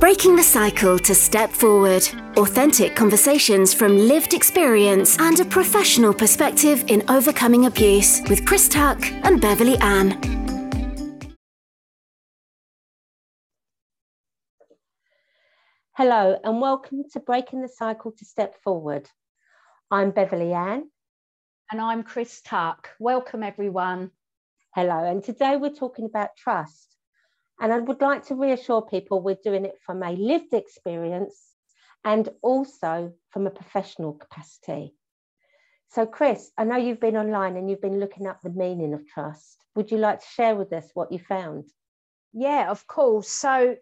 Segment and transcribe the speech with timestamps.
[0.00, 2.06] Breaking the cycle to step forward.
[2.36, 9.00] Authentic conversations from lived experience and a professional perspective in overcoming abuse with Chris Tuck
[9.24, 10.20] and Beverley Ann.
[15.92, 19.08] Hello, and welcome to Breaking the Cycle to Step Forward.
[19.90, 20.90] I'm Beverley Ann.
[21.70, 22.90] And I'm Chris Tuck.
[22.98, 24.10] Welcome, everyone.
[24.74, 26.93] Hello, and today we're talking about trust.
[27.60, 31.54] And I would like to reassure people we're doing it from a lived experience
[32.04, 34.94] and also from a professional capacity.
[35.90, 39.06] So, Chris, I know you've been online and you've been looking up the meaning of
[39.06, 39.64] trust.
[39.76, 41.68] Would you like to share with us what you found?
[42.32, 43.28] Yeah, of course.
[43.28, 43.76] So,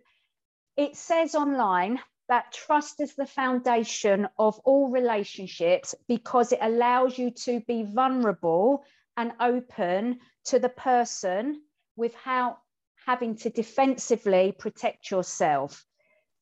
[0.77, 7.31] it says online that trust is the foundation of all relationships because it allows you
[7.31, 8.85] to be vulnerable
[9.17, 11.63] and open to the person
[11.97, 12.59] without
[13.07, 15.85] having to defensively protect yourself.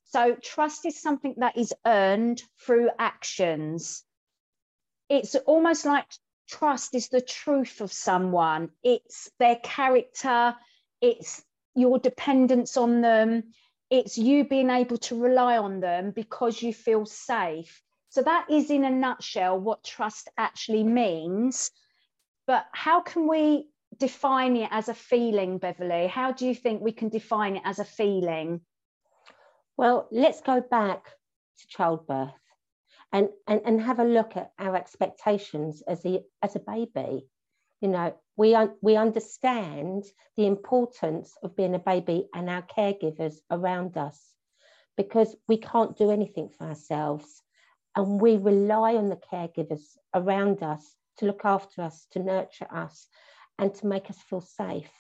[0.05, 4.05] So, trust is something that is earned through actions.
[5.09, 6.07] It's almost like
[6.49, 10.57] trust is the truth of someone, it's their character,
[11.01, 11.43] it's
[11.75, 13.53] your dependence on them,
[13.89, 17.83] it's you being able to rely on them because you feel safe.
[18.09, 21.71] So, that is in a nutshell what trust actually means.
[22.47, 26.07] But how can we define it as a feeling, Beverley?
[26.07, 28.61] How do you think we can define it as a feeling?
[29.77, 32.31] Well, let's go back to childbirth
[33.13, 37.27] and, and, and have a look at our expectations as a, as a baby.
[37.81, 40.05] You know, we, un- we understand
[40.37, 44.21] the importance of being a baby and our caregivers around us
[44.97, 47.43] because we can't do anything for ourselves.
[47.97, 53.09] And we rely on the caregivers around us to look after us, to nurture us,
[53.61, 54.91] and to make us feel safe.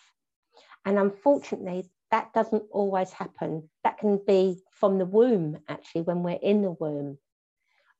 [0.84, 3.70] And unfortunately, that doesn't always happen.
[3.84, 7.18] That can be from the womb, actually, when we're in the womb.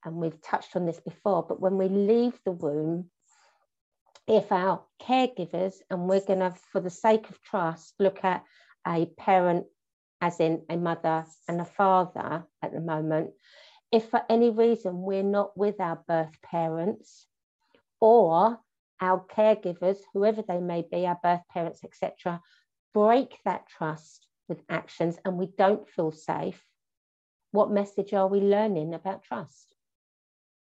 [0.05, 3.09] And we've touched on this before, but when we leave the womb,
[4.27, 8.43] if our caregivers, and we're going to, for the sake of trust, look at
[8.87, 9.65] a parent,
[10.21, 13.31] as in a mother and a father at the moment,
[13.91, 17.25] if for any reason we're not with our birth parents,
[17.99, 18.59] or
[19.01, 22.39] our caregivers, whoever they may be, our birth parents, etc.,
[22.93, 26.63] break that trust with actions and we don't feel safe,
[27.51, 29.73] what message are we learning about trust?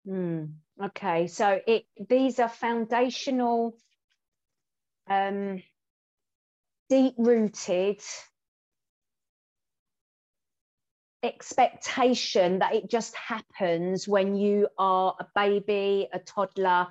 [0.08, 3.78] Mm, okay, so it these are foundational,
[5.10, 5.62] um,
[6.90, 8.02] deep-rooted
[11.24, 16.88] expectation that it just happens when you are a baby, a toddler,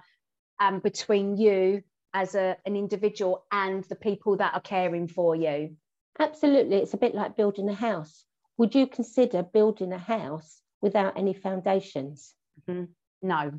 [0.62, 1.82] um, between you
[2.14, 5.76] as a, an individual and the people that are caring for you.
[6.18, 6.76] Absolutely.
[6.76, 8.24] It's a bit like building a house.
[8.58, 12.34] Would you consider building a house without any foundations?
[12.68, 12.84] Mm-hmm.
[13.22, 13.52] No.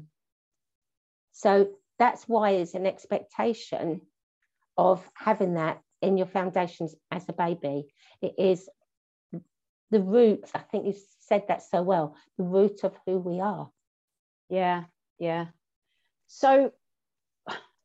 [1.34, 1.70] So
[2.00, 4.02] that's why it's an expectation
[4.78, 7.88] of having that in your foundations as a baby.
[8.22, 8.70] It is
[9.90, 13.70] the root, I think you said that so well, the root of who we are.
[14.50, 14.84] Yeah,
[15.20, 15.48] yeah.
[16.28, 16.72] So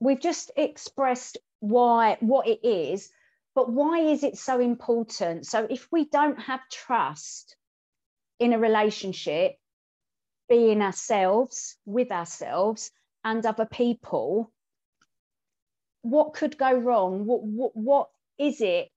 [0.00, 3.10] we've just expressed why what it is
[3.58, 5.44] but why is it so important?
[5.44, 7.56] So if we don't have trust
[8.38, 9.56] in a relationship
[10.48, 12.92] being ourselves with ourselves
[13.24, 14.52] and other people
[16.02, 17.26] what could go wrong?
[17.26, 18.08] What, what, what
[18.38, 18.90] is it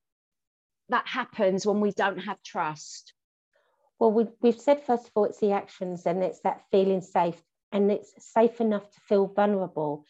[0.89, 3.13] that happens when we don't have trust?
[3.97, 7.41] Well we, we've said first of all it's the actions and it's that feeling safe
[7.71, 10.05] and it's safe enough to feel vulnerable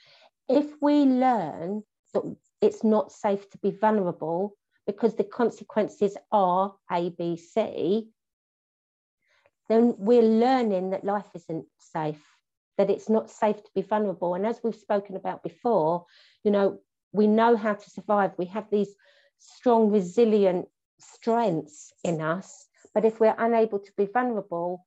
[0.52, 2.24] if we learn that
[2.62, 8.10] it's not safe to be vulnerable because the consequences are A, B, C,
[9.70, 12.22] then we're learning that life isn't safe,
[12.78, 14.36] that it's not safe to be vulnerable.
[14.36, 16.06] And as we've spoken about before,
[16.44, 16.80] you know,
[17.14, 18.32] we know how to survive.
[18.38, 18.94] We have these
[19.40, 20.68] strong, resilient
[21.00, 22.68] strengths in us.
[22.94, 24.86] But if we're unable to be vulnerable,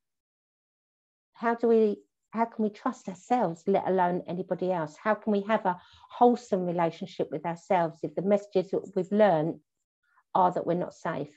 [1.34, 1.98] how do we
[2.34, 4.96] how can we trust ourselves, let alone anybody else?
[4.96, 9.60] How can we have a wholesome relationship with ourselves if the messages that we've learned
[10.34, 11.32] are that we're not safe?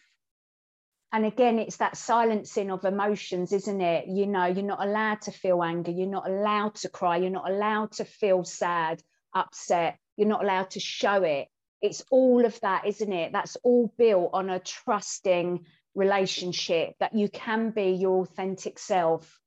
[1.13, 4.07] And again, it's that silencing of emotions, isn't it?
[4.07, 7.49] You know, you're not allowed to feel anger, you're not allowed to cry, you're not
[7.49, 9.01] allowed to feel sad,
[9.35, 11.47] upset, you're not allowed to show it.
[11.79, 13.33] It's all of that, isn't it?
[13.33, 15.63] That's all built on a trusting
[15.94, 19.39] relationship that you can be your authentic self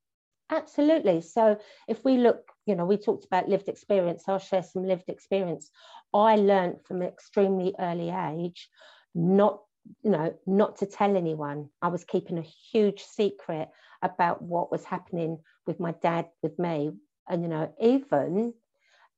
[0.51, 1.21] Absolutely.
[1.21, 1.57] So
[1.87, 4.25] if we look, you know, we talked about lived experience.
[4.27, 5.71] I'll share some lived experience.
[6.13, 8.69] I learned from an extremely early age
[9.15, 9.61] not
[10.03, 11.69] you know, not to tell anyone.
[11.81, 13.69] I was keeping a huge secret
[14.03, 16.91] about what was happening with my dad, with me,
[17.27, 18.53] and you know, even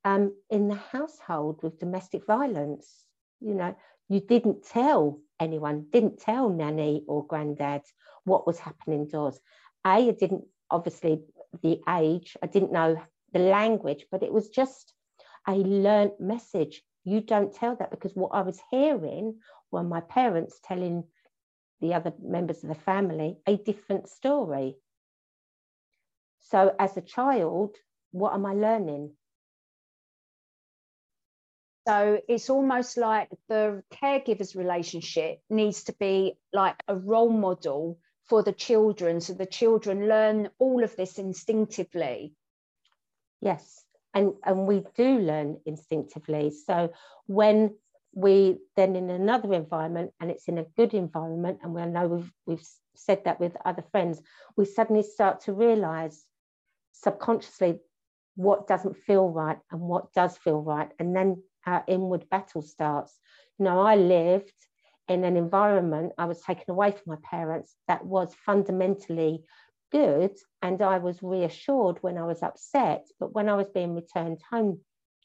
[0.06, 3.06] um, in the household with domestic violence.
[3.40, 3.76] You know,
[4.10, 7.82] you didn't tell anyone, didn't tell nanny or granddad
[8.24, 9.40] what was happening indoors.
[9.86, 11.22] A, I didn't obviously
[11.62, 14.94] the age, I didn't know the language, but it was just
[15.48, 16.82] a learnt message.
[17.04, 19.40] You don't tell that because what I was hearing
[19.72, 21.04] were my parents telling
[21.82, 24.76] the other members of the family a different story.
[26.40, 27.76] So, as a child,
[28.12, 29.12] what am I learning?
[31.88, 38.44] So it's almost like the caregiver's relationship needs to be like a role model for
[38.44, 39.22] the children.
[39.22, 42.34] So the children learn all of this instinctively.
[43.42, 43.84] Yes,
[44.14, 46.52] and, and we do learn instinctively.
[46.66, 46.94] So
[47.26, 47.76] when
[48.16, 52.32] we then in another environment and it's in a good environment, and we know we've,
[52.46, 54.22] we've said that with other friends,
[54.56, 56.24] we suddenly start to realize
[56.94, 57.80] subconsciously
[58.36, 60.92] what doesn't feel right and what does feel right.
[61.00, 63.18] And then our inward battle starts.
[63.58, 64.54] You know, I lived
[65.08, 69.44] in an environment, I was taken away from my parents that was fundamentally
[69.92, 70.36] good.
[70.62, 73.06] And I was reassured when I was upset.
[73.20, 74.82] But when I was being returned home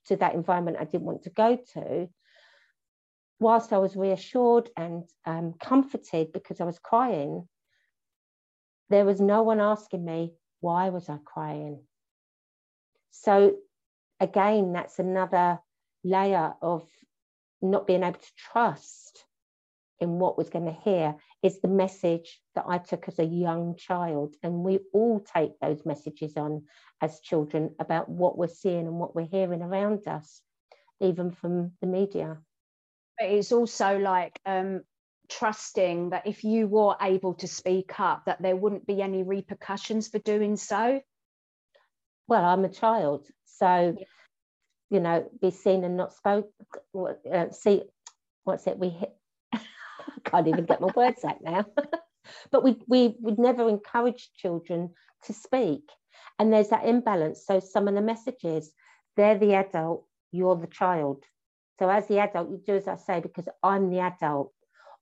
[0.06, 2.08] to that environment I didn't want to go to,
[3.40, 7.48] whilst I was reassured and um, comforted because I was crying,
[8.90, 11.82] there was no one asking me, why was I crying?
[13.10, 13.56] So,
[14.18, 15.60] again, that's another
[16.02, 16.86] layer of
[17.60, 19.24] not being able to trust
[20.00, 23.76] in what was going to hear is the message that I took as a young
[23.76, 24.34] child.
[24.42, 26.64] And we all take those messages on
[27.00, 30.40] as children about what we're seeing and what we're hearing around us,
[31.00, 32.38] even from the media.
[33.18, 34.82] But it's also like um,
[35.28, 40.08] trusting that if you were able to speak up, that there wouldn't be any repercussions
[40.08, 41.00] for doing so.
[42.28, 44.04] Well, I'm a child, so yeah
[44.90, 46.50] you know, be seen and not spoke.
[46.96, 47.82] Uh, see,
[48.44, 48.78] what's it?
[48.78, 49.14] We hit,
[50.08, 51.66] I can't even get my words out now.
[52.50, 54.90] but we we would never encourage children
[55.24, 55.82] to speak,
[56.38, 57.44] and there's that imbalance.
[57.46, 58.72] So some of the messages,
[59.16, 61.24] they're the adult, you're the child.
[61.78, 64.52] So as the adult, you do as I say because I'm the adult.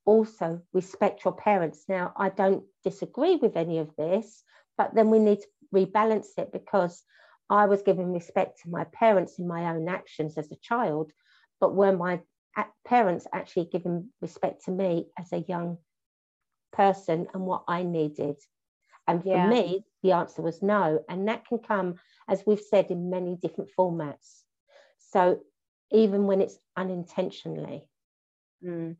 [0.04, 1.84] Also, respect your parents.
[1.88, 4.44] Now, I don't disagree with any of this,
[4.78, 7.02] but then we need to rebalance it because
[7.50, 11.12] I was giving respect to my parents in my own actions as a child,
[11.60, 12.20] but were my
[12.84, 15.78] parents actually giving respect to me as a young
[16.72, 18.36] person and what I needed?
[19.06, 19.48] And for yeah.
[19.48, 21.00] me, the answer was no.
[21.08, 21.96] And that can come,
[22.28, 24.42] as we've said, in many different formats.
[25.10, 25.40] So
[25.92, 27.88] even when it's unintentionally.
[28.64, 28.96] Mm.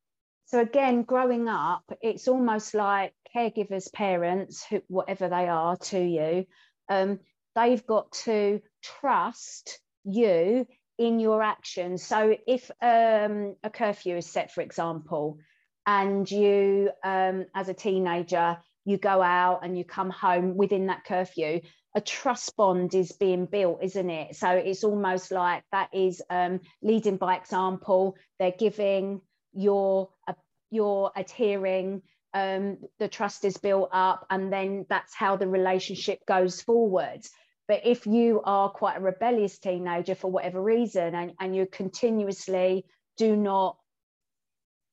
[0.46, 6.46] So again, growing up, it's almost like caregivers, parents, who, whatever they are to you,
[6.88, 7.18] um,
[7.56, 10.66] they've got to trust you
[10.98, 12.02] in your actions.
[12.02, 15.38] So if um, a curfew is set, for example,
[15.87, 21.04] and you, um, as a teenager, you go out and you come home within that
[21.04, 21.60] curfew,
[21.94, 24.37] a trust bond is being built, isn't it?
[24.37, 28.16] So it's almost like that is um, leading by example.
[28.38, 29.20] They're giving,
[29.54, 30.34] you're, uh,
[30.70, 32.02] you're adhering,
[32.34, 37.26] um, the trust is built up, and then that's how the relationship goes forward.
[37.68, 42.85] But if you are quite a rebellious teenager for whatever reason and, and you continuously
[43.16, 43.76] do not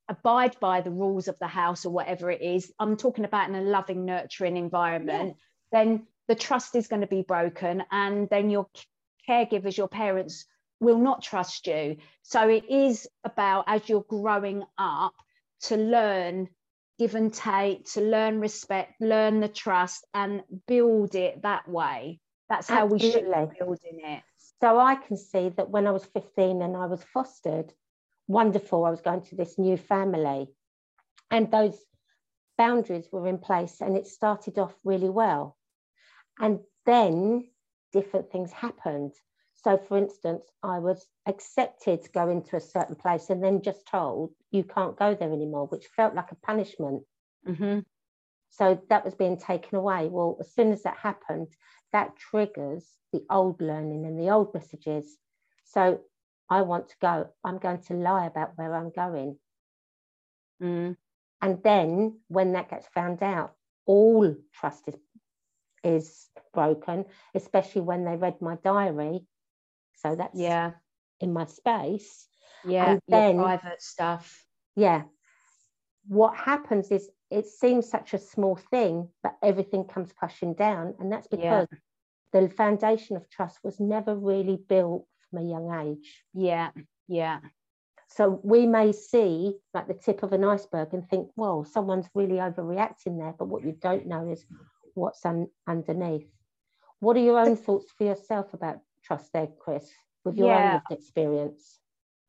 [0.10, 3.56] abide by the rules of the house or whatever it is, I'm talking about in
[3.56, 5.36] a loving, nurturing environment,
[5.72, 5.84] yeah.
[5.84, 7.84] then the trust is going to be broken.
[7.92, 8.68] And then your
[9.30, 10.46] caregivers, your parents,
[10.80, 11.98] will not trust you.
[12.24, 15.13] So it is about as you're growing up
[15.62, 16.50] to learn
[17.00, 22.20] give and take, to learn respect, learn the trust, and build it that way.
[22.53, 23.07] That's how Absolutely.
[23.07, 24.22] we should be building it.
[24.62, 27.74] So I can see that when I was 15 and I was fostered,
[28.27, 30.53] wonderful, I was going to this new family.
[31.31, 31.75] And those
[32.55, 35.57] boundaries were in place and it started off really well.
[36.39, 37.50] And then
[37.91, 39.13] different things happened.
[39.63, 43.88] So, for instance, I was accepted to go into a certain place and then just
[43.88, 47.01] told you can't go there anymore, which felt like a punishment.
[47.48, 47.79] Mm-hmm.
[48.53, 50.10] So that was being taken away.
[50.10, 51.48] Well, as soon as that happened,
[51.91, 55.17] that triggers the old learning and the old messages.
[55.65, 56.01] So
[56.50, 57.29] I want to go.
[57.43, 59.38] I'm going to lie about where I'm going.
[60.62, 60.95] Mm.
[61.41, 63.53] And then when that gets found out,
[63.88, 64.95] all trust is,
[65.83, 69.25] is broken, especially when they read my diary.
[69.95, 70.74] So that's yeah
[71.24, 72.27] in my space.
[72.65, 74.45] Yeah, and then private stuff.
[74.75, 75.03] Yeah.
[76.07, 80.94] what happens is it seems such a small thing, but everything comes crashing down.
[81.00, 82.42] And that's because yeah.
[82.42, 86.24] the foundation of trust was never really built from a young age.
[86.36, 86.70] Yeah,
[87.08, 87.40] yeah.
[88.08, 92.36] So we may see like the tip of an iceberg and think, well, someone's really
[92.36, 93.34] overreacting there.
[93.38, 94.46] But what you don't know is
[94.94, 96.30] what's un- underneath.
[97.00, 99.90] What are your own thoughts for yourself about trust there, Chris,
[100.24, 100.66] with your yeah.
[100.66, 101.80] own lived experience?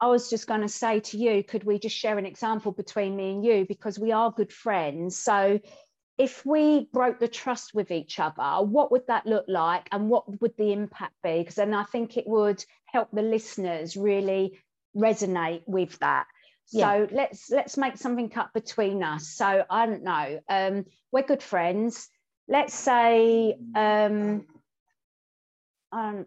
[0.05, 3.17] I was just going to say to you, could we just share an example between
[3.17, 3.65] me and you?
[3.67, 5.17] Because we are good friends.
[5.17, 5.59] So
[6.19, 10.43] if we broke the trust with each other, what would that look like and what
[10.43, 11.39] would the impact be?
[11.39, 14.59] Because then I think it would help the listeners really
[14.95, 16.27] resonate with that.
[16.71, 17.07] Yeah.
[17.07, 19.29] So let's let's make something up between us.
[19.29, 20.39] So I don't know.
[20.51, 22.11] Um, we're good friends.
[22.47, 24.45] Let's say um,
[25.93, 26.27] um,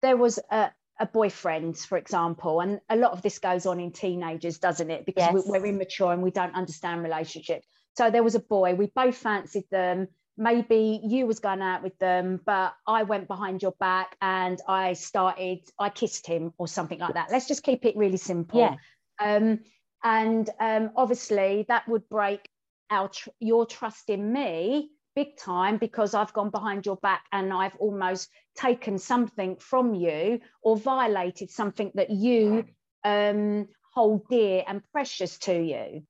[0.00, 0.70] there was a,
[1.00, 5.04] a boyfriend, for example, and a lot of this goes on in teenagers, doesn't it?
[5.06, 5.44] Because yes.
[5.46, 7.66] we're immature and we don't understand relationships.
[7.96, 10.08] So there was a boy, we both fancied them.
[10.36, 14.94] Maybe you was going out with them, but I went behind your back and I
[14.94, 17.28] started, I kissed him or something like that.
[17.30, 18.60] Let's just keep it really simple.
[18.60, 18.76] Yeah.
[19.20, 19.60] Um,
[20.02, 22.48] and um, obviously that would break
[22.90, 27.52] our tr- your trust in me big time because I've gone behind your back and
[27.52, 32.64] I've almost taken something from you or violated something that you
[33.04, 36.02] um, hold dear and precious to you.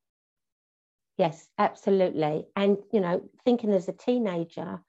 [1.17, 2.47] Yes, absolutely.
[2.57, 4.81] And, you know, thinking as a teenager,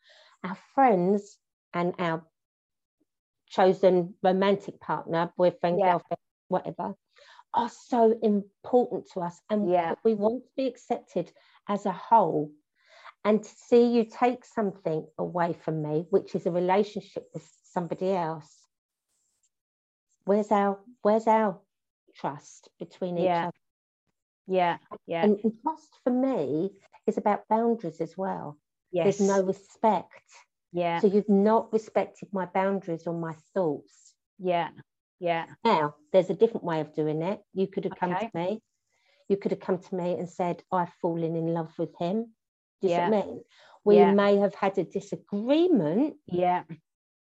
[0.44, 1.38] our friends
[1.74, 2.26] and our
[3.50, 5.92] chosen romantic partner, boyfriend, yeah.
[5.92, 6.96] girlfriend, whatever,
[7.54, 9.40] are so important to us.
[9.50, 9.96] And yeah.
[10.04, 11.32] we want to be accepted
[11.68, 12.52] as a whole
[13.26, 18.14] and to see you take something away from me which is a relationship with somebody
[18.14, 18.56] else
[20.26, 21.60] where's our where's our
[22.16, 23.48] trust between each yeah.
[23.48, 23.58] other?
[24.48, 24.78] Yeah
[25.08, 25.24] yeah.
[25.24, 26.72] And, and, trust for me
[27.08, 28.58] is about boundaries as well.
[28.92, 29.18] Yes.
[29.18, 30.24] there's no respect.
[30.72, 31.00] Yeah.
[31.00, 34.14] So you've not respected my boundaries or my thoughts.
[34.40, 34.70] Yeah
[35.20, 35.46] yeah.
[35.64, 37.42] Now there's a different way of doing it.
[37.54, 38.00] You could have okay.
[38.00, 38.62] come to me.
[39.30, 42.32] You could have come to me and said i've fallen in love with him
[42.82, 43.10] yeah.
[43.10, 43.42] mean?
[43.84, 44.12] We yeah.
[44.12, 46.16] may have had a disagreement.
[46.28, 46.64] Yeah.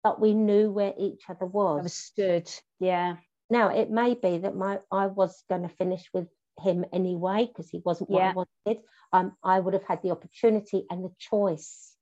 [0.03, 1.79] But we knew where each other was.
[1.79, 2.49] Understood.
[2.79, 3.15] Yeah.
[3.49, 6.27] Now it may be that my I was going to finish with
[6.59, 8.31] him anyway because he wasn't what yeah.
[8.31, 8.83] I wanted.
[9.11, 11.93] Um, I would have had the opportunity and the choice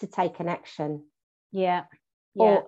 [0.00, 1.04] to take an action.
[1.52, 1.84] Yeah.
[2.34, 2.44] Yeah.
[2.44, 2.66] Or,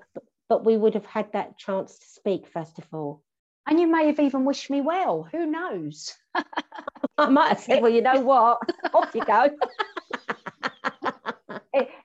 [0.48, 3.22] but we would have had that chance to speak first of all.
[3.66, 5.28] And you may have even wished me well.
[5.30, 6.14] Who knows?
[7.18, 8.58] I might have said, well, you know what?
[8.92, 9.50] Off you go.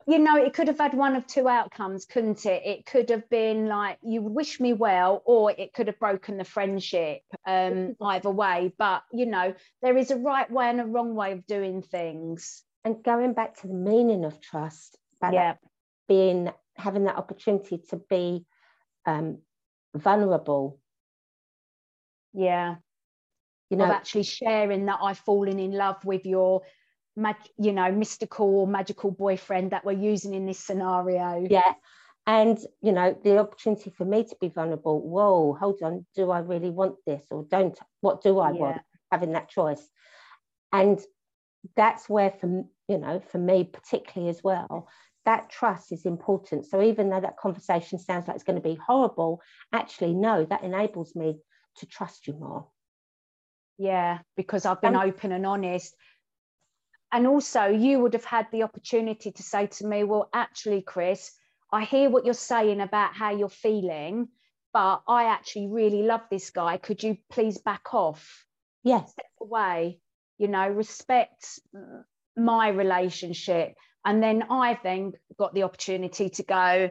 [0.08, 2.62] you know, it could have had one of two outcomes, couldn't it?
[2.66, 6.46] It could have been like you wish me well, or it could have broken the
[6.46, 7.20] friendship.
[7.46, 11.34] Um, either way, but you know, there is a right way and a wrong way
[11.34, 12.64] of doing things.
[12.86, 15.56] And going back to the meaning of trust, yeah,
[16.08, 18.46] being having that opportunity to be
[19.06, 19.40] um,
[19.94, 20.80] vulnerable.
[22.34, 22.76] Yeah,
[23.70, 26.62] you know, of actually sharing that I've fallen in love with your
[27.18, 31.46] mag- you know mystical or magical boyfriend that we're using in this scenario.
[31.50, 31.74] Yeah.
[32.26, 36.40] And you know the opportunity for me to be vulnerable whoa hold on do i
[36.40, 38.60] really want this or don't what do i yeah.
[38.60, 38.82] want
[39.12, 39.86] having that choice.
[40.72, 41.00] And
[41.76, 44.88] that's where for you know for me particularly as well
[45.26, 46.66] that trust is important.
[46.66, 49.42] So even though that conversation sounds like it's going to be horrible
[49.74, 51.40] actually no that enables me
[51.78, 52.68] to trust you more.
[53.78, 55.96] Yeah because i've been and, open and honest
[57.12, 61.32] and also you would have had the opportunity to say to me well actually chris
[61.72, 64.28] i hear what you're saying about how you're feeling
[64.74, 68.46] but i actually really love this guy could you please back off
[68.84, 70.00] yes Step away
[70.38, 71.60] you know respect
[72.36, 76.90] my relationship and then i then got the opportunity to go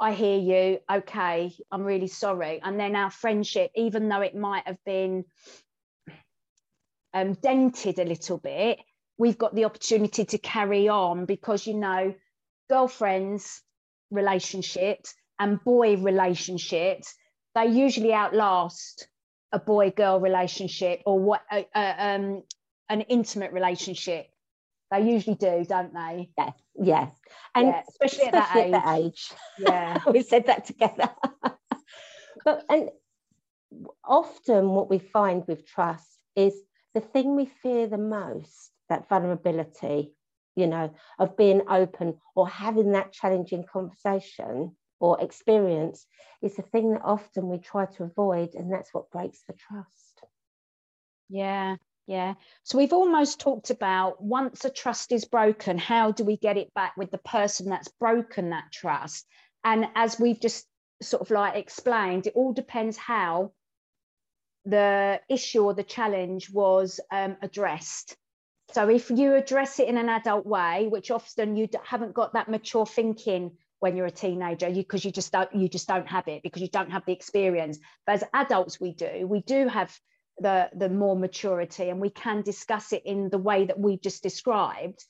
[0.00, 0.80] I hear you.
[0.90, 2.60] Okay, I'm really sorry.
[2.62, 5.24] And then our friendship, even though it might have been
[7.12, 8.80] um, dented a little bit,
[9.18, 12.14] we've got the opportunity to carry on because you know
[12.68, 13.62] girlfriends
[14.10, 17.14] relationships and boy relationships
[17.54, 19.08] they usually outlast
[19.52, 22.42] a boy girl relationship or what uh, uh, um,
[22.88, 24.26] an intimate relationship.
[24.90, 26.30] They usually do don't they?
[26.36, 27.10] Yes yes
[27.54, 29.04] and yeah, especially, especially, at, that, at age.
[29.04, 29.32] age.
[29.58, 29.98] Yeah.
[30.12, 31.10] We said that together.
[32.44, 32.90] But and
[34.04, 36.54] often what we find with trust is
[36.92, 40.12] the thing we fear the most that vulnerability,
[40.56, 46.06] you know, of being open or having that challenging conversation or experience
[46.42, 50.22] is the thing that often we try to avoid, and that's what breaks the trust.
[51.28, 51.76] Yeah,
[52.06, 52.34] Yeah.
[52.64, 56.72] So we've almost talked about once a trust is broken, how do we get it
[56.74, 59.26] back with the person that's broken that trust?
[59.64, 60.66] And as we've just
[61.02, 63.52] sort of like explained, it all depends how
[64.66, 68.16] the issue or the challenge was um, addressed.
[68.74, 72.48] So if you address it in an adult way, which often you haven't got that
[72.48, 76.26] mature thinking when you're a teenager, because you, you just don't you just don't have
[76.26, 77.78] it because you don't have the experience.
[78.04, 79.28] But as adults, we do.
[79.28, 79.96] We do have
[80.38, 84.24] the the more maturity, and we can discuss it in the way that we've just
[84.24, 85.04] described.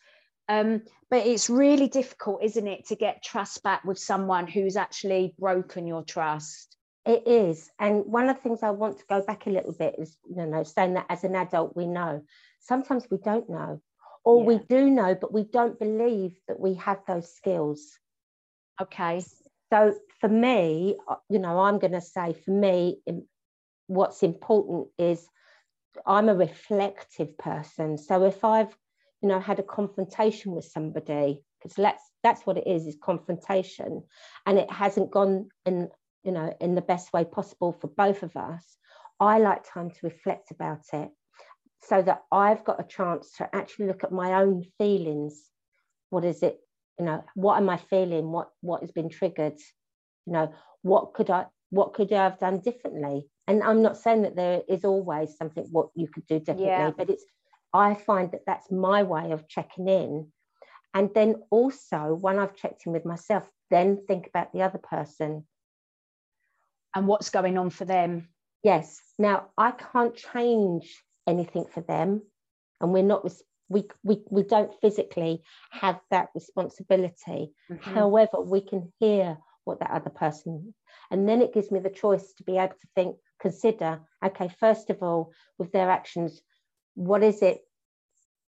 [0.46, 5.34] Um, but it's really difficult, isn't it, to get trust back with someone who's actually
[5.38, 6.76] broken your trust.
[7.06, 7.70] It is.
[7.78, 10.44] And one of the things I want to go back a little bit is, you
[10.44, 12.24] know, saying that as an adult, we know.
[12.64, 13.80] Sometimes we don't know,
[14.24, 14.46] or yeah.
[14.46, 17.98] we do know, but we don't believe that we have those skills.
[18.80, 19.22] Okay.
[19.72, 23.00] So for me, uh, you know, I'm going to say for me,
[23.86, 25.26] what's important is
[26.06, 27.98] I'm a reflective person.
[27.98, 28.74] So if I've,
[29.22, 34.02] you know, had a confrontation with somebody, because let's that's what it is, is confrontation,
[34.46, 35.88] and it hasn't gone in
[36.24, 38.76] you know, in the best way possible for both of us,
[39.20, 41.10] I like time to reflect about it
[41.88, 45.42] so that I've got a chance to actually look at my own feelings.
[46.10, 46.60] What is it?
[46.98, 48.30] You know, what am I feeling?
[48.30, 49.58] What what has been triggered?
[50.26, 53.28] You know, what could I what could I have done differently?
[53.46, 56.92] And I'm not saying that there is always something what you could do differently, yeah.
[56.96, 57.24] but it's
[57.72, 60.28] I find that that's my way of checking in.
[60.94, 65.44] And then also, when I've checked in with myself, then think about the other person
[66.94, 68.28] and what's going on for them.
[68.62, 69.00] Yes.
[69.18, 72.22] Now I can't change anything for them,
[72.80, 73.30] and we're not
[73.68, 77.52] we we we don't physically have that responsibility.
[77.70, 77.94] Mm-hmm.
[77.94, 80.74] However, we can hear what that other person,
[81.10, 84.00] and then it gives me the choice to be able to think, consider.
[84.24, 86.40] Okay, first of all, with their actions,
[86.94, 87.60] what is it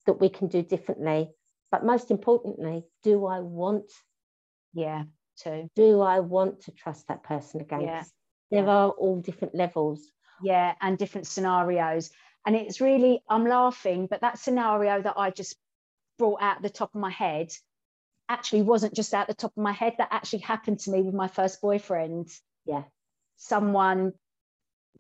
[0.07, 1.31] that we can do differently?
[1.71, 3.91] But most importantly, do I want?
[4.73, 5.05] Yeah,
[5.39, 7.83] to do I want to trust that person again?
[7.83, 8.05] Yeah
[8.55, 10.11] there are all different levels
[10.43, 12.11] yeah and different scenarios
[12.47, 15.57] and it's really i'm laughing but that scenario that i just
[16.19, 17.53] brought out the top of my head
[18.29, 21.15] actually wasn't just out the top of my head that actually happened to me with
[21.15, 22.29] my first boyfriend
[22.65, 22.83] yeah
[23.37, 24.13] someone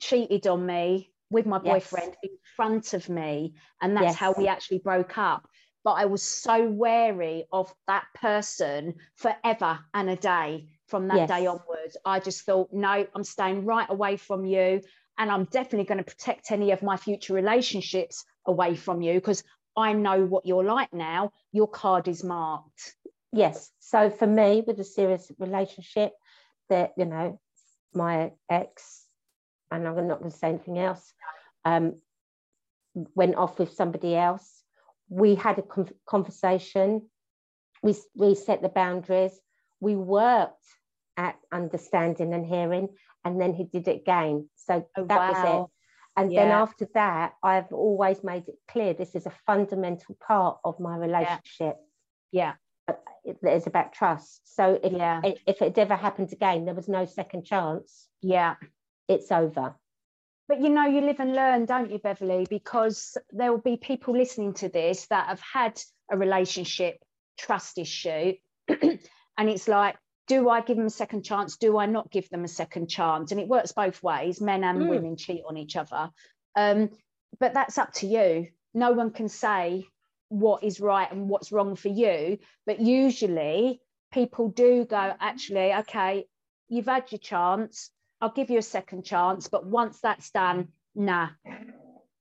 [0.00, 2.30] cheated on me with my boyfriend yes.
[2.30, 4.16] in front of me and that's yes.
[4.16, 5.48] how we actually broke up
[5.84, 11.28] but i was so wary of that person forever and a day from that yes.
[11.28, 11.96] day onwards.
[12.04, 14.82] I just thought, no, I'm staying right away from you.
[15.18, 19.44] And I'm definitely going to protect any of my future relationships away from you because
[19.76, 21.32] I know what you're like now.
[21.52, 22.94] Your card is marked.
[23.32, 23.70] Yes.
[23.80, 26.12] So for me, with a serious relationship,
[26.68, 27.40] that, you know,
[27.92, 29.04] my ex,
[29.70, 31.12] and I'm not going to say anything else,
[31.64, 32.00] um,
[33.14, 34.62] went off with somebody else.
[35.08, 35.64] We had a
[36.06, 37.08] conversation.
[37.82, 39.38] We, we set the boundaries.
[39.80, 40.64] We worked
[41.16, 42.88] at understanding and hearing,
[43.24, 44.48] and then he did it again.
[44.56, 45.32] So oh, that wow.
[45.32, 45.70] was it.
[46.16, 46.44] And yeah.
[46.44, 50.96] then after that, I've always made it clear this is a fundamental part of my
[50.96, 51.76] relationship.
[52.30, 52.54] Yeah.
[52.88, 52.94] yeah.
[53.24, 54.42] It's about trust.
[54.44, 55.22] So if yeah.
[55.46, 58.08] if it ever happened again, there was no second chance.
[58.22, 58.54] Yeah.
[59.08, 59.74] It's over.
[60.46, 62.46] But you know, you live and learn, don't you, Beverley?
[62.48, 67.02] Because there will be people listening to this that have had a relationship
[67.38, 68.34] trust issue.
[68.68, 69.00] and
[69.38, 69.96] it's like,
[70.26, 71.56] do I give them a second chance?
[71.56, 73.30] Do I not give them a second chance?
[73.30, 74.40] And it works both ways.
[74.40, 74.88] Men and mm.
[74.88, 76.10] women cheat on each other.
[76.56, 76.90] Um,
[77.38, 78.48] but that's up to you.
[78.72, 79.84] No one can say
[80.28, 82.38] what is right and what's wrong for you.
[82.66, 83.80] But usually
[84.12, 86.26] people do go, actually, okay,
[86.68, 87.90] you've had your chance.
[88.20, 89.48] I'll give you a second chance.
[89.48, 91.28] But once that's done, nah,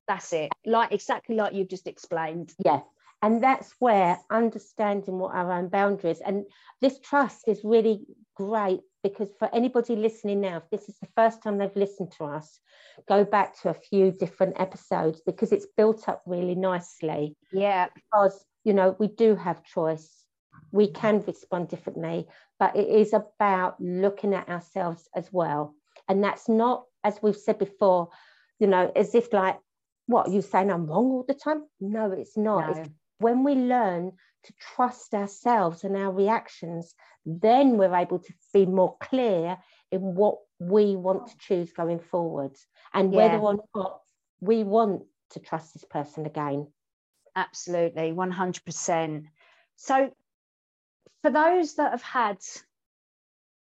[0.07, 0.51] that's it.
[0.65, 2.53] Like exactly like you've just explained.
[2.63, 2.81] Yeah
[3.23, 6.45] and that's where understanding what our own boundaries and
[6.81, 8.01] this trust is really
[8.35, 12.25] great because for anybody listening now if this is the first time they've listened to
[12.25, 12.59] us
[13.07, 17.35] go back to a few different episodes because it's built up really nicely.
[17.51, 17.87] Yeah.
[17.95, 20.09] Because you know we do have choice.
[20.71, 22.27] We can respond differently
[22.59, 25.75] but it is about looking at ourselves as well.
[26.07, 28.09] And that's not as we've said before
[28.59, 29.57] you know as if like
[30.05, 31.63] what you saying i'm wrong all the time?
[31.79, 32.75] No it's not.
[32.75, 32.81] No.
[32.81, 32.89] it's
[33.23, 34.11] when we learn
[34.43, 36.93] to trust ourselves and our reactions,
[37.25, 39.57] then we're able to be more clear
[39.91, 42.55] in what we want to choose going forward
[42.93, 43.17] and yeah.
[43.17, 44.01] whether or not
[44.41, 46.67] we want to trust this person again.
[47.35, 49.23] Absolutely, 100%.
[49.77, 50.13] So,
[51.21, 52.37] for those that have had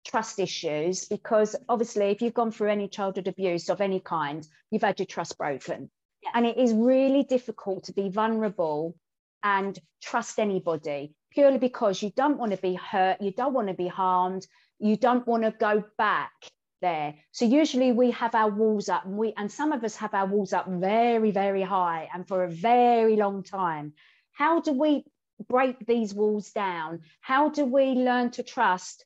[0.07, 4.83] trust issues, because obviously, if you've gone through any childhood abuse of any kind, you've
[4.83, 5.91] had your trust broken
[6.23, 6.31] Yeah.
[6.35, 8.97] And it is really difficult to be vulnerable
[9.43, 13.75] and trust anybody purely because you don't want to be hurt, you don't want to
[13.75, 14.47] be harmed,
[14.79, 16.33] you don't want to go back
[16.81, 17.15] there.
[17.31, 20.27] So usually we have our walls up and we and some of us have our
[20.27, 23.95] walls up very, very high and for a very long time.
[24.33, 25.05] How do we
[25.49, 27.01] break these walls down?
[27.21, 29.05] How do we learn to trust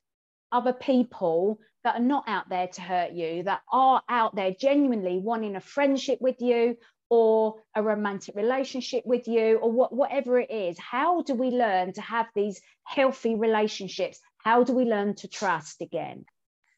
[0.51, 5.19] other people that are not out there to hurt you, that are out there genuinely
[5.19, 6.77] wanting a friendship with you
[7.09, 10.77] or a romantic relationship with you or what, whatever it is?
[10.79, 14.19] How do we learn to have these healthy relationships?
[14.37, 16.25] How do we learn to trust again?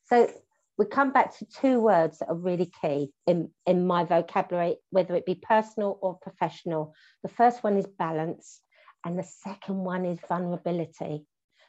[0.05, 0.31] So
[0.77, 5.13] we come back to two words that are really key in, in my vocabulary, whether
[5.15, 6.93] it be personal or professional.
[7.21, 8.61] The first one is balance,
[9.05, 11.25] and the second one is vulnerability.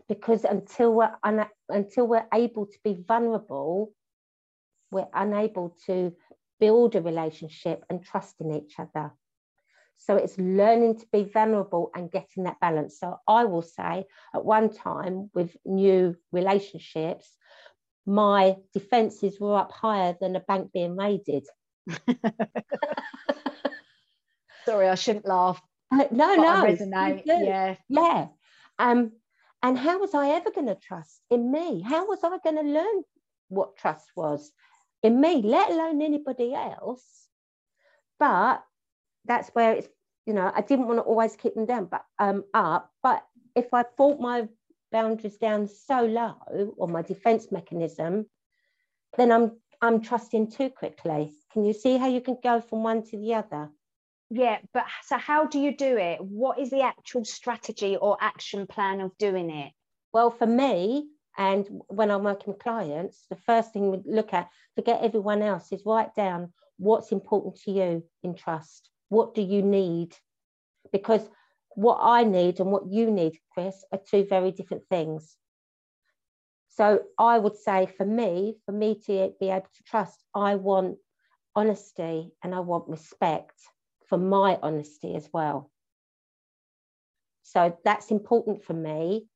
[0.08, 3.92] Because until we're, un- until we're able to be vulnerable,
[4.90, 6.12] we're unable to
[6.60, 9.12] build a relationship and trust in each other.
[9.98, 12.98] So it's learning to be vulnerable and getting that balance.
[12.98, 17.36] So I will say at one time with new relationships,
[18.06, 21.46] my defences were up higher than a bank being raided.
[24.64, 25.60] Sorry, I shouldn't laugh.
[25.92, 26.48] Uh, no, no.
[26.48, 27.22] I resonate.
[27.26, 27.76] Yeah.
[27.88, 28.28] Yeah.
[28.78, 29.12] Um,
[29.62, 31.82] and how was I ever going to trust in me?
[31.82, 33.02] How was I going to learn
[33.48, 34.50] what trust was
[35.02, 37.04] in me, let alone anybody else?
[38.18, 38.62] But
[39.24, 39.88] that's where it's,
[40.26, 42.90] you know, I didn't want to always keep them down, but um, up.
[43.02, 44.48] But if I brought my
[44.92, 48.26] boundaries down so low, or my defense mechanism,
[49.16, 51.32] then I'm I'm trusting too quickly.
[51.52, 53.70] Can you see how you can go from one to the other?
[54.28, 56.20] Yeah, but so how do you do it?
[56.20, 59.72] What is the actual strategy or action plan of doing it?
[60.12, 64.48] Well, for me, and when I'm working with clients, the first thing we look at,
[64.74, 68.90] forget everyone else, is write down what's important to you in trust.
[69.08, 70.16] What do you need?
[70.92, 71.22] Because
[71.76, 75.36] what I need and what you need, Chris, are two very different things.
[76.68, 80.98] So I would say for me, for me to be able to trust, I want
[81.54, 83.58] honesty and I want respect
[84.08, 85.70] for my honesty as well.
[87.42, 89.26] So that's important for me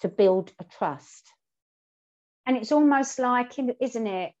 [0.00, 1.28] to build a trust.
[2.46, 4.32] And it's almost like, isn't it?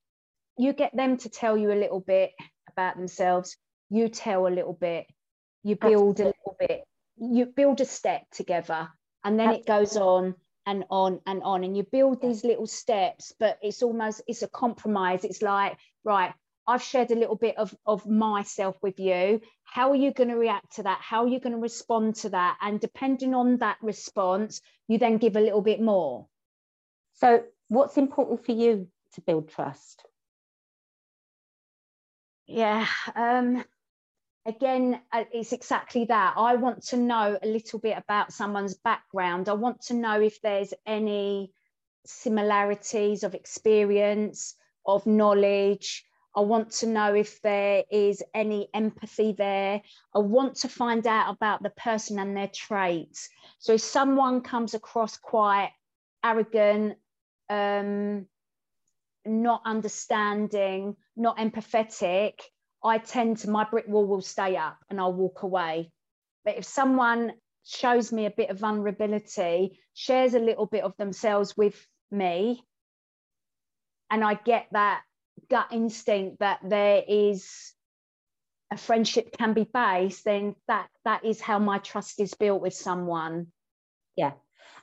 [0.56, 2.32] You get them to tell you a little bit
[2.68, 3.56] about themselves,
[3.88, 5.06] you tell a little bit,
[5.62, 6.24] you build Absolutely.
[6.24, 6.84] a little bit,
[7.16, 8.88] you build a step together,
[9.24, 9.60] and then Absolutely.
[9.60, 10.34] it goes on
[10.66, 14.48] and on and on and you build these little steps but it's almost it's a
[14.48, 16.32] compromise it's like right
[16.70, 19.40] I've shared a little bit of, of myself with you.
[19.64, 21.00] How are you going to react to that?
[21.02, 22.58] How are you going to respond to that?
[22.62, 26.28] And depending on that response, you then give a little bit more.
[27.14, 30.04] So, what's important for you to build trust?
[32.46, 32.86] Yeah.
[33.16, 33.64] Um,
[34.46, 36.34] again, uh, it's exactly that.
[36.36, 39.48] I want to know a little bit about someone's background.
[39.48, 41.52] I want to know if there's any
[42.06, 44.54] similarities of experience,
[44.86, 46.04] of knowledge,
[46.34, 49.82] I want to know if there is any empathy there.
[50.14, 53.28] I want to find out about the person and their traits.
[53.58, 55.72] So if someone comes across quite
[56.24, 56.98] arrogant,
[57.48, 58.26] um,
[59.26, 62.34] not understanding, not empathetic,
[62.82, 65.90] I tend to, my brick wall will stay up and I'll walk away.
[66.44, 67.32] But if someone
[67.64, 72.62] shows me a bit of vulnerability, shares a little bit of themselves with me,
[74.10, 75.02] and I get that
[75.48, 77.74] gut instinct that there is
[78.70, 82.74] a friendship can be based, then that that is how my trust is built with
[82.74, 83.48] someone.
[84.16, 84.32] Yeah.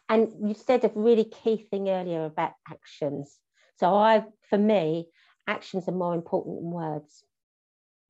[0.09, 3.37] And you said a really key thing earlier about actions.
[3.79, 5.07] So I for me,
[5.47, 7.23] actions are more important than words.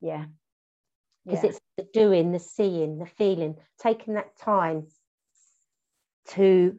[0.02, 0.26] Yeah.
[1.26, 1.50] Because yeah.
[1.52, 4.88] it's the doing, the seeing, the feeling, taking that time
[6.30, 6.78] to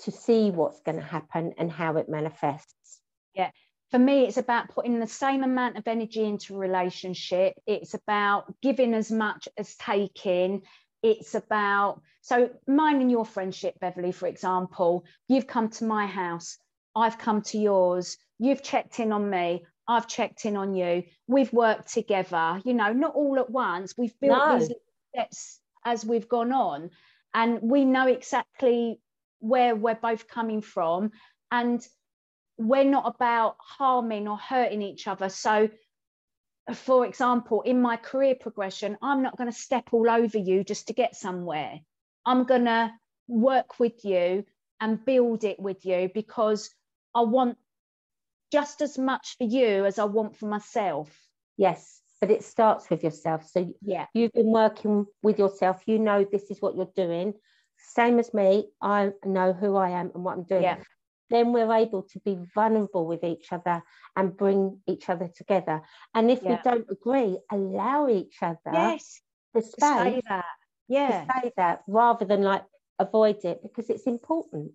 [0.00, 3.00] to see what's going to happen and how it manifests.
[3.34, 3.50] Yeah
[3.90, 7.54] for me, it's about putting the same amount of energy into a relationship.
[7.66, 10.62] It's about giving as much as taking.
[11.02, 16.58] It's about, so mine and your friendship, Beverley, for example, you've come to my house,
[16.96, 21.52] I've come to yours, you've checked in on me, I've checked in on you, we've
[21.52, 23.94] worked together, you know, not all at once.
[23.96, 24.58] We've built no.
[24.58, 24.72] these
[25.14, 26.90] steps as we've gone on,
[27.34, 29.00] and we know exactly
[29.38, 31.12] where we're both coming from.
[31.52, 31.86] And
[32.58, 35.28] we're not about harming or hurting each other.
[35.28, 35.68] So,
[36.74, 40.88] for example, in my career progression, I'm not going to step all over you just
[40.88, 41.80] to get somewhere.
[42.24, 42.90] I'm going to
[43.28, 44.44] work with you
[44.80, 46.70] and build it with you because
[47.14, 47.56] I want
[48.52, 51.08] just as much for you as I want for myself.
[51.56, 52.00] Yes.
[52.20, 53.46] but it starts with yourself.
[53.48, 55.82] So yeah, you've been working with yourself.
[55.86, 57.34] You know this is what you're doing.
[57.78, 58.68] Same as me.
[58.80, 60.62] I know who I am and what I'm doing.
[60.62, 60.78] Yeah.
[61.30, 63.82] Then we're able to be vulnerable with each other
[64.14, 65.82] and bring each other together.
[66.14, 66.50] And if Yeah.
[66.50, 69.20] we don't agree, allow each other yes,
[69.54, 70.44] the to say that.
[70.44, 70.44] to
[70.88, 72.64] Yeah, say that rather than like
[72.98, 74.72] avoid it because it's important.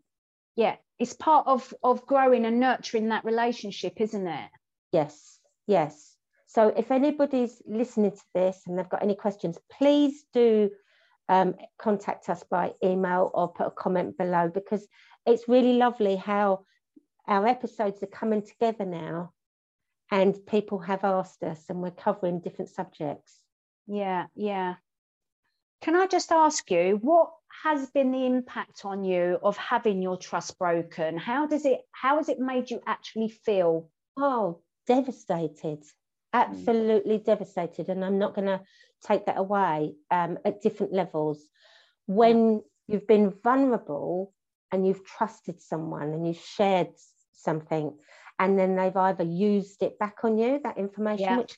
[0.55, 4.49] yeah, it's part of of growing and nurturing that relationship, isn't it?
[4.91, 6.17] Yes, yes.
[6.47, 10.69] So if anybody's listening to this and they've got any questions, please do
[11.31, 14.85] um, contact us by email or put a comment below because
[15.25, 16.65] it's really lovely how
[17.25, 19.31] our episodes are coming together now
[20.11, 23.39] and people have asked us and we're covering different subjects.
[23.87, 24.75] Yeah, yeah.
[25.81, 27.31] Can I just ask you, what
[27.63, 31.17] has been the impact on you of having your trust broken?
[31.17, 33.89] How does it how has it made you actually feel?
[34.17, 35.83] Oh, devastated,
[36.33, 37.89] absolutely devastated.
[37.89, 38.61] And I'm not going to
[39.05, 41.47] take that away um, at different levels.
[42.05, 44.33] When you've been vulnerable
[44.71, 46.89] and you've trusted someone and you've shared
[47.33, 47.97] something,
[48.39, 51.37] and then they've either used it back on you, that information, Yeah.
[51.37, 51.57] which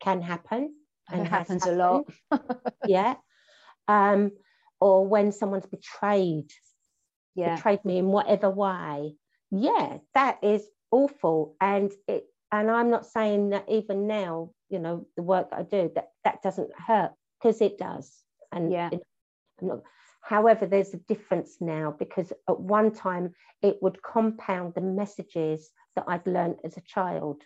[0.00, 0.74] can happen.
[1.08, 2.04] Has happens a lot.
[2.86, 3.14] yeah.
[3.88, 4.32] Um,
[4.80, 6.50] or when someone's betrayed
[7.34, 9.16] Yeah, betrayed me in whatever way
[9.50, 15.06] yeah that is awful and it and i'm not saying that even now you know
[15.16, 18.90] the work i do that that doesn't hurt because it does and Yeah.
[18.92, 19.02] it-
[19.60, 19.82] I'm not,
[20.22, 26.04] however there's a difference now because at one time it would compound the messages that
[26.08, 27.42] i'd learned as a child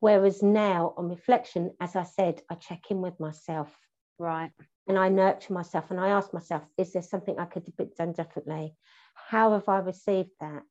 [0.00, 3.74] whereas now on reflection as i said i check in with myself
[4.18, 4.50] right.
[4.86, 8.12] and I nurture myself and I ask myself, is there something I could have done
[8.12, 8.76] differently?
[9.14, 10.62] How have I received that?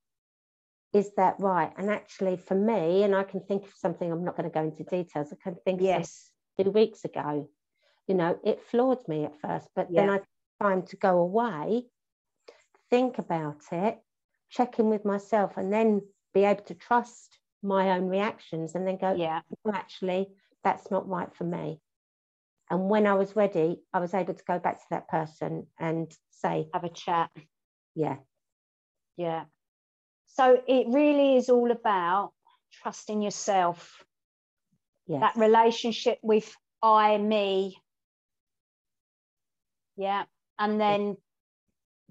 [0.94, 1.72] Is that right?
[1.78, 4.64] And actually, for me, and I can think of something, I'm not going to go
[4.64, 6.30] into details, I can think Yes.
[6.60, 7.50] two weeks ago.
[8.08, 10.22] You know, it floored me at first, but then I
[10.62, 11.88] time to go away,
[12.90, 13.98] think about it,
[14.50, 16.02] check in with myself, and then
[16.34, 19.42] be able to trust my own reactions and then go, Yeah.
[19.66, 20.28] "No, actually,
[20.64, 21.82] that's not right for me.
[22.70, 26.16] And when I was ready, I was able to go back to that person and
[26.32, 27.32] say, Have a chat.
[27.96, 28.18] yeah,
[29.18, 29.46] Yeah.
[30.36, 32.32] So it really is all about
[32.82, 34.04] trusting yourself.
[35.08, 37.78] yes, That relationship with I, me.
[39.96, 40.24] Yeah.
[40.58, 41.18] And then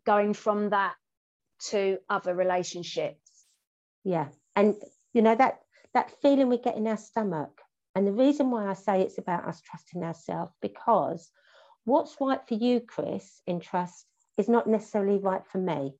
[0.04, 0.94] going from that
[1.70, 3.18] to other relationships.
[4.04, 4.28] yeah.
[4.56, 4.74] And
[5.14, 5.61] you know that
[5.94, 7.61] that feeling we get in our stomach.
[7.94, 11.30] And the reason why I say it's about us trusting ourselves because
[11.85, 14.06] what's right for you, Chris, in trust
[14.38, 15.94] is not necessarily right for me.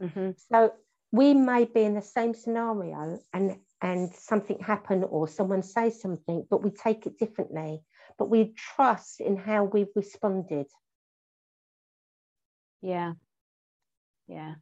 [0.00, 0.36] Mhm.
[0.52, 0.72] So
[1.14, 6.44] we may be in the same scenario and and something happen or someone say something,
[6.50, 7.82] but we take it differently.
[8.18, 10.66] But we trust in how we've responded.
[12.82, 13.12] Yeah.
[14.26, 14.54] Yeah.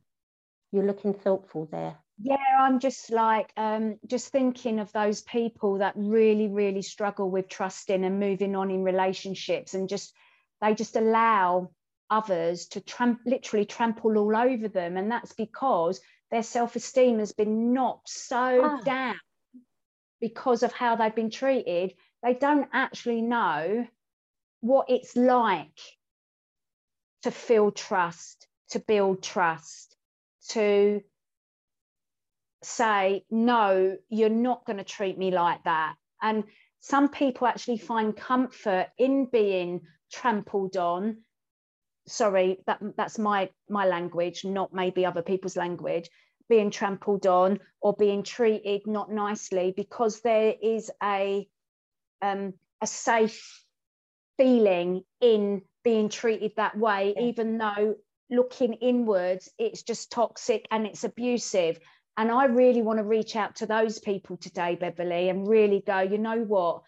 [0.72, 1.96] You're looking thoughtful there.
[2.20, 7.48] Yeah, I'm just like um, just thinking of those people that really, really struggle with
[7.48, 10.12] trusting and moving on in relationships, and just
[10.60, 11.70] they just allow
[12.10, 16.00] others to tramp- literally trample all over them, and that's because
[16.32, 18.80] their self-esteem has been knocked so Ah.
[18.82, 19.20] down
[20.18, 21.94] because of how they've been treated.
[22.22, 23.86] They don't actually know
[24.60, 25.78] what it's like
[27.22, 29.96] to feel trust, to build trust,
[30.48, 31.02] to
[32.62, 35.96] say, no, you're not going to treat me like that.
[36.22, 36.44] And
[36.80, 41.24] some people actually find comfort in being trampled on.
[42.06, 46.10] Sorry, that, that's my, my language, not maybe other people's language.
[46.48, 51.48] Being trampled on or being treated not nicely because there is a
[52.20, 53.64] um, a safe
[54.36, 57.22] feeling in being treated that way, Yeah.
[57.24, 57.96] even though
[58.30, 61.78] looking inwards, it's just toxic and it's abusive.
[62.16, 66.00] And I really want to reach out to those people today, Beverley, and really go,
[66.00, 66.82] you know what?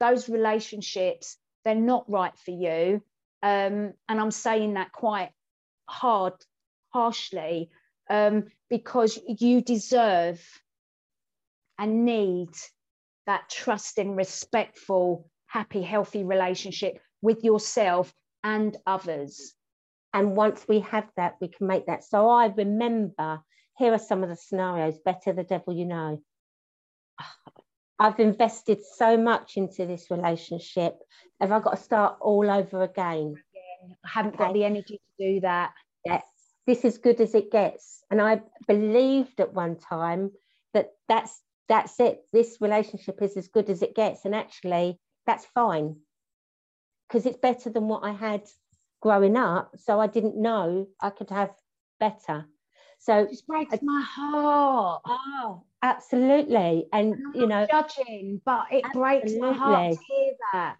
[0.00, 3.02] Those relationships, they're not right for you.
[3.42, 5.30] Um, and I'm saying that quite
[5.88, 6.34] hard,
[6.92, 7.70] harshly,
[8.10, 10.44] um, because you deserve
[11.78, 12.50] and need
[13.26, 19.54] that trusting, respectful, happy, healthy relationship with yourself and others.
[20.14, 22.04] And once we have that, we can make that.
[22.04, 23.40] So I remember,
[23.76, 26.22] here are some of the scenarios better the devil you know.
[27.98, 30.98] I've invested so much into this relationship.
[31.40, 33.34] Have I got to start all over again?
[34.04, 35.72] I haven't got the energy to do that.
[36.04, 36.20] Yeah,
[36.66, 38.04] this is good as it gets.
[38.10, 40.30] And I believed at one time
[40.74, 42.22] that that's that's it.
[42.32, 44.24] This relationship is as good as it gets.
[44.24, 45.96] And actually, that's fine
[47.08, 48.42] because it's better than what I had
[49.00, 49.72] growing up.
[49.76, 51.50] So I didn't know I could have
[51.98, 52.46] better.
[52.98, 55.02] So it breaks I, my heart.
[55.06, 56.86] Oh, absolutely.
[56.92, 60.76] And you know, judging, but it breaks my heart to hear that.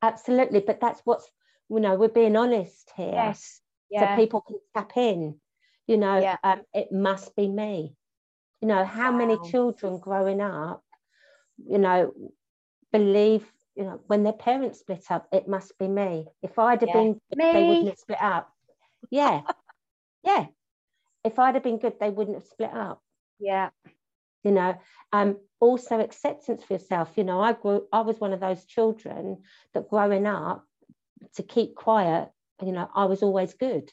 [0.00, 0.60] Absolutely.
[0.60, 1.28] But that's what's
[1.68, 3.12] you know, we're being honest here.
[3.12, 3.60] Yes.
[3.90, 4.16] Yeah.
[4.16, 5.38] So people can tap in.
[5.86, 6.36] You know, yeah.
[6.44, 7.94] um, it must be me.
[8.60, 9.18] You know, how wow.
[9.18, 10.82] many children growing up,
[11.58, 12.12] you know,
[12.92, 16.26] believe you know, when their parents split up, it must be me.
[16.42, 16.94] If I'd have yeah.
[16.94, 17.52] been, me.
[17.52, 18.52] they wouldn't have split up.
[19.10, 19.42] Yeah.
[21.24, 23.00] If I'd have been good, they wouldn't have split up.
[23.38, 23.70] Yeah.
[24.42, 24.74] You know,
[25.12, 27.12] um, also acceptance for yourself.
[27.16, 29.42] You know, I grew, I was one of those children
[29.74, 30.64] that growing up
[31.36, 32.28] to keep quiet,
[32.60, 33.88] you know, I was always good.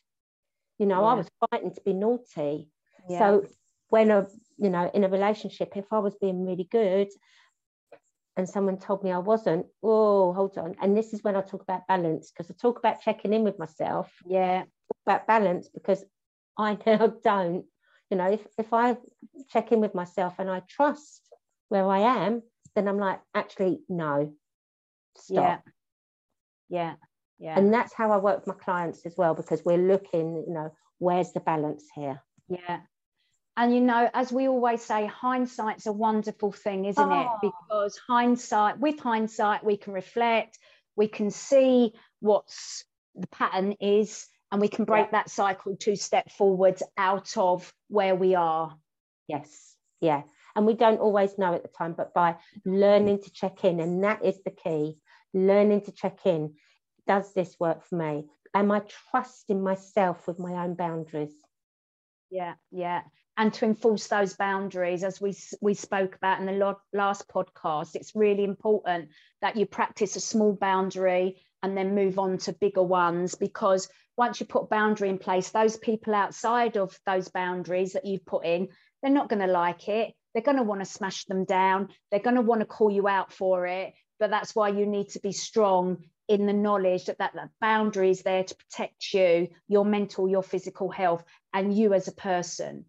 [0.80, 1.08] You know, yeah.
[1.08, 2.70] I was fighting to be naughty.
[3.08, 3.20] Yeah.
[3.20, 3.46] So
[3.89, 7.10] when a, you know, in a relationship, if I was being really good,
[8.38, 10.76] and someone told me I wasn't, oh, hold on.
[10.82, 13.60] And this is when I talk about balance because I talk about checking in with
[13.60, 14.12] myself.
[14.26, 14.63] Yeah.
[15.06, 16.04] about balance because
[16.60, 17.65] I now don't.
[18.12, 18.98] You know, if, if I
[19.52, 21.22] check in with myself and I trust
[21.69, 22.41] where I am,
[22.76, 24.34] then I'm like, actually, no,
[25.15, 25.36] stop.
[25.36, 25.60] Yeah.
[26.69, 26.93] Yeah.
[27.39, 27.58] Yeah.
[27.58, 30.72] And that's how I work with my clients as well because we're looking, you know,
[30.98, 32.22] where's the balance here?
[32.50, 32.82] Yeah.
[33.56, 37.22] And you know, as we always say, hindsight's a wonderful thing, isn't oh.
[37.22, 37.28] it?
[37.28, 37.38] Ah.
[37.41, 40.58] Because hindsight, with hindsight, we can reflect,
[40.95, 42.84] we can see what's
[43.15, 45.12] the pattern is, and we can break yeah.
[45.12, 48.76] that cycle to step forwards out of where we are.
[49.28, 50.24] Yes, yeah.
[50.56, 52.36] And we don't always know at the time, but by
[52.66, 54.98] learning to check in, and that is the key
[55.34, 56.56] learning to check in.
[57.08, 58.26] Does this work for me?
[58.54, 58.82] Am I
[59.12, 61.34] trusting myself with my own boundaries?
[62.32, 63.02] Yeah, yeah
[63.40, 68.14] and to enforce those boundaries as we we spoke about in the last podcast it's
[68.14, 69.10] really important
[69.42, 74.39] that you practice a small boundary and then move on to bigger ones because once
[74.39, 78.67] you put boundary in place those people outside of those boundaries that you've put in
[79.02, 80.13] they're not going to like it.
[80.34, 81.89] They're going to want to smash them down.
[82.12, 83.93] They're going to want to call you out for it.
[84.19, 88.12] But that's why you need to be strong in the knowledge that, that that boundary
[88.12, 92.86] is there to protect you your mental your physical health and you as a person.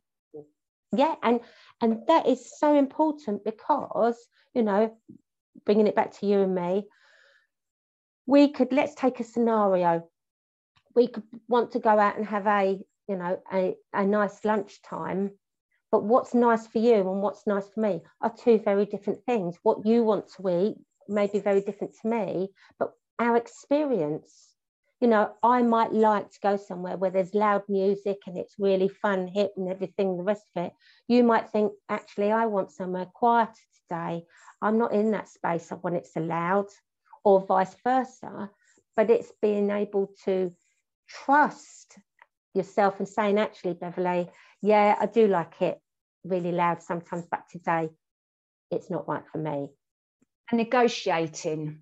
[0.95, 1.41] Yeah and
[1.81, 4.19] and that is so important because
[4.53, 4.95] you know
[5.65, 6.85] bringing it back to you and me
[8.31, 10.09] we could let's take a scenario
[10.95, 15.33] we could want to go out and have a you know a, a nice lunchtime
[15.91, 19.57] but what's nice for you and what's nice for me are two very different things
[19.65, 20.77] what you want to eat
[21.09, 24.47] may be very different to me but our experience
[25.01, 28.89] you know, I might like to go somewhere where there's loud music and it's really
[28.89, 30.73] fun, hip and everything, the rest of it.
[31.09, 33.55] You might think, actually, I want somewhere quieter
[33.89, 34.25] today.
[34.61, 35.73] I'm not in that space.
[35.73, 36.67] I want it so loud,
[37.25, 38.51] or vice versa.
[38.97, 40.53] But it's being able to
[41.09, 41.97] trust
[42.55, 44.29] yourself and saying, actually, Beverley,
[44.63, 45.81] yeah, I do like it
[46.25, 47.91] really loud sometimes, but today
[48.71, 49.69] it's not right for me.
[50.51, 51.81] And negotiating.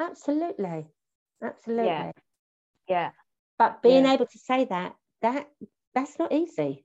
[0.00, 0.86] Absolutely.
[1.42, 1.86] Absolutely.
[1.86, 2.12] Yeah
[2.88, 3.10] yeah
[3.58, 4.14] but being yeah.
[4.14, 5.46] able to say that that
[5.94, 6.84] that's not easy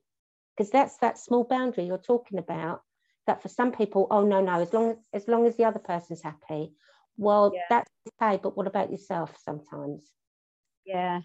[0.56, 2.82] because that's that small boundary you're talking about
[3.26, 5.78] that for some people oh no no as long as as long as the other
[5.78, 6.72] person's happy
[7.16, 7.60] well yeah.
[7.70, 10.04] that's okay but what about yourself sometimes
[10.84, 11.20] yeah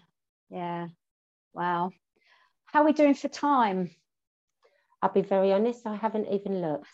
[0.50, 0.86] yeah
[1.52, 1.90] wow
[2.66, 3.90] how are we doing for time
[5.02, 6.88] i'll be very honest i haven't even looked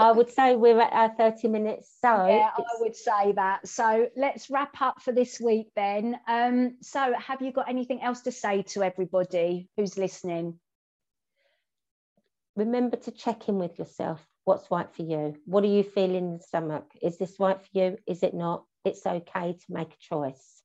[0.00, 1.94] I would say we're at our 30 minutes.
[2.00, 3.68] So yeah, I would say that.
[3.68, 6.18] So let's wrap up for this week then.
[6.26, 10.58] Um, so have you got anything else to say to everybody who's listening?
[12.56, 14.26] Remember to check in with yourself.
[14.50, 15.36] What's right for you?
[15.44, 16.84] What are you feeling in the stomach?
[17.00, 17.98] Is this right for you?
[18.08, 18.64] Is it not?
[18.84, 20.60] It's okay to make a choice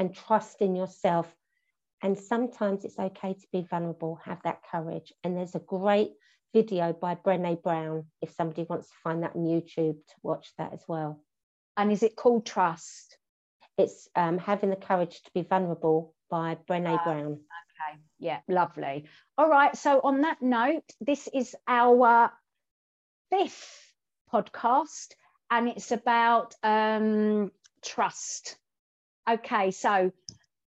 [0.00, 1.32] and trust in yourself.
[2.02, 5.12] And sometimes it's okay to be vulnerable, have that courage.
[5.22, 6.14] And there's a great
[6.52, 10.72] video by Brene Brown if somebody wants to find that on YouTube to watch that
[10.72, 11.22] as well.
[11.76, 13.16] And is it called Trust?
[13.78, 17.26] It's um, Having the Courage to Be Vulnerable by Brene uh, Brown.
[17.34, 19.04] Okay, yeah, lovely.
[19.38, 22.32] All right, so on that note, this is our
[23.38, 23.92] fifth
[24.32, 25.12] podcast
[25.50, 27.50] and it's about um,
[27.84, 28.56] trust.
[29.28, 30.12] Okay, so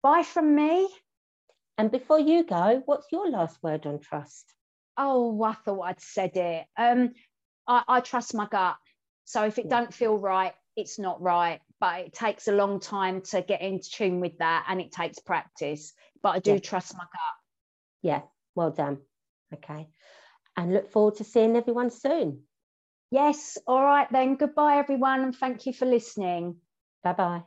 [0.02, 0.88] bye from me.
[1.78, 4.52] And before you go, what's your last word on trust?
[5.00, 6.66] oh, I thought I'd said it.
[6.76, 7.12] Um,
[7.66, 8.76] I, I trust my gut.
[9.24, 9.80] So if it yeah.
[9.80, 11.60] don't feel right, it's not right.
[11.80, 15.18] But it takes a long time to get in tune with that, and it takes
[15.18, 15.94] practice.
[16.22, 16.58] But I do yeah.
[16.58, 17.36] trust my gut.
[18.02, 18.20] Yeah,
[18.54, 18.98] well done.
[19.54, 19.88] Okay,
[20.56, 22.42] and look forward to seeing everyone soon.
[23.10, 23.56] Yes.
[23.68, 24.34] All right then.
[24.36, 26.60] Goodbye, everyone, and thank you for listening.
[27.04, 27.42] Bye bye.